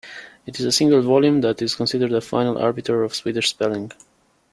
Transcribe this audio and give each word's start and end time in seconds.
It 0.47 0.59
is 0.59 0.65
a 0.65 0.71
single 0.71 1.03
volume 1.03 1.41
that 1.41 1.61
is 1.61 1.75
considered 1.75 2.09
the 2.09 2.21
final 2.21 2.57
arbiter 2.57 3.03
of 3.03 3.13
Swedish 3.13 3.51
spelling. 3.51 3.91